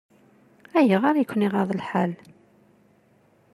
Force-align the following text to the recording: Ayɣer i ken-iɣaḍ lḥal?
Ayɣer 0.77 1.15
i 1.17 1.25
ken-iɣaḍ 1.31 1.69
lḥal? 1.79 2.11